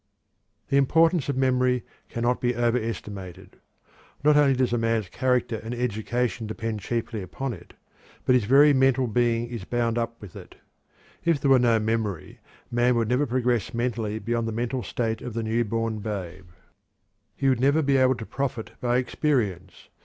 The 0.69 0.77
importance 0.77 1.29
of 1.29 1.37
memory 1.37 1.83
cannot 2.09 2.41
be 2.41 2.55
overestimated. 2.55 3.57
Not 4.23 4.35
only 4.35 4.55
does 4.55 4.73
a 4.73 4.77
man's 4.79 5.09
character 5.09 5.57
and 5.63 5.75
education 5.75 6.47
depend 6.47 6.79
chiefly 6.79 7.21
upon 7.21 7.53
it, 7.53 7.75
but 8.25 8.33
his 8.33 8.45
very 8.45 8.73
mental 8.73 9.05
being 9.05 9.47
is 9.49 9.63
bound 9.63 9.99
up 9.99 10.19
with 10.19 10.35
it. 10.35 10.55
If 11.23 11.39
there 11.39 11.51
were 11.51 11.59
no 11.59 11.77
memory, 11.79 12.39
man 12.71 12.95
would 12.95 13.09
never 13.09 13.27
progress 13.27 13.75
mentally 13.75 14.17
beyond 14.17 14.47
the 14.47 14.51
mental 14.53 14.81
state 14.81 15.21
of 15.21 15.35
the 15.35 15.43
newborn 15.43 15.99
babe. 15.99 16.47
He 17.35 17.47
would 17.47 17.59
never 17.59 17.83
be 17.83 17.97
able 17.97 18.15
to 18.15 18.25
profit 18.25 18.71
by 18.81 18.97
experience. 18.97 19.87